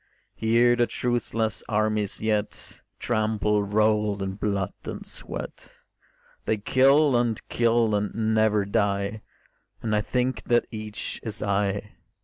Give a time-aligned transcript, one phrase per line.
[0.33, 5.71] Here the truceless armies yet Trample, rolled in blood and sweat;
[6.45, 9.21] They kill and kill and never die;
[9.83, 11.91] And I think that each is I.